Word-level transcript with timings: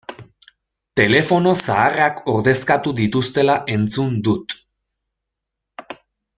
Telefono 0.99 1.51
zaharrak 1.65 2.23
ordezkatu 2.33 2.95
dituztela 3.03 3.59
entzun 3.77 4.19
dut. 4.31 4.59